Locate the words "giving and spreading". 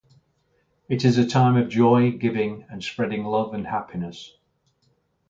2.09-3.23